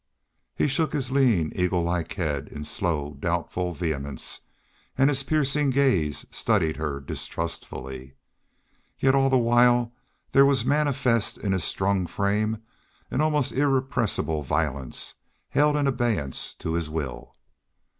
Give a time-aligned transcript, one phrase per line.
[0.55, 4.41] He shook his lean, eagle like head in slow, doubtful vehemence,
[4.97, 8.15] and his piercing gaze studied her distrustfully.
[8.99, 9.91] Yet all the while
[10.31, 12.63] there was manifest in his strung frame
[13.11, 15.13] an almost irrepressible violence,
[15.49, 17.35] held in abeyance to his will.